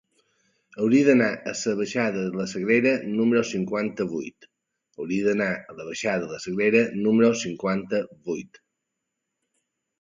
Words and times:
Hauria 0.83 1.05
d'anar 1.09 1.25
a 1.33 1.51
la 1.59 1.75
baixada 1.81 2.23
de 2.29 2.39
la 2.39 2.47
Sagrera 2.53 2.95
número 7.03 7.35
cinquanta-vuit. 7.43 8.61